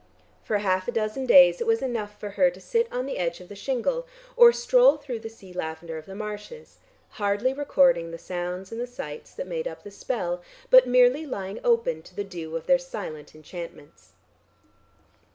For 0.43 0.57
half 0.57 0.87
a 0.87 0.91
dozen 0.91 1.27
days 1.27 1.61
it 1.61 1.67
was 1.67 1.83
enough 1.83 2.19
for 2.19 2.31
her 2.31 2.49
to 2.49 2.59
sit 2.59 2.91
on 2.91 3.05
the 3.05 3.19
edge 3.19 3.39
of 3.39 3.49
the 3.49 3.55
shingle 3.55 4.07
or 4.35 4.51
stroll 4.51 4.97
through 4.97 5.19
the 5.19 5.29
sea 5.29 5.53
lavender 5.53 5.95
of 5.95 6.07
the 6.07 6.15
marshes, 6.15 6.79
hardly 7.21 7.53
recording 7.53 8.09
the 8.09 8.17
sounds 8.17 8.71
and 8.71 8.81
the 8.81 8.87
sights 8.87 9.31
that 9.35 9.45
made 9.45 9.67
up 9.67 9.83
the 9.83 9.91
spell, 9.91 10.41
but 10.71 10.87
merely 10.87 11.27
lying 11.27 11.59
open 11.63 12.01
to 12.01 12.15
the 12.15 12.23
dew 12.23 12.55
of 12.57 12.65
their 12.65 12.79
silent 12.79 13.35
enchantments. 13.35 14.13